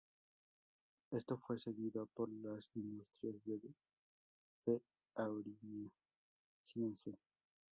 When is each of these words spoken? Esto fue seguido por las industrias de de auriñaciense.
Esto 1.11 1.37
fue 1.37 1.59
seguido 1.59 2.07
por 2.15 2.27
las 2.31 2.71
industrias 2.73 3.35
de 3.45 3.59
de 4.65 4.81
auriñaciense. 5.13 7.13